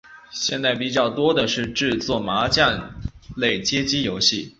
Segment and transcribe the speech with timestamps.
[0.31, 2.95] 现在比较多的是制作麻将
[3.37, 4.49] 类街机游戏。